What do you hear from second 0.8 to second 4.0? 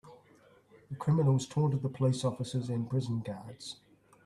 The criminals taunted the police officers and prison guards.